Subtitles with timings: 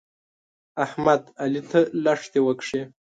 [0.85, 2.81] احمد؛ علي ته لښتې وکښې.